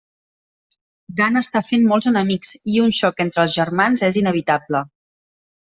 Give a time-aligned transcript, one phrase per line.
[1.19, 4.87] Dan està fent molts enemics, i un xoc entre els germans és inevitable.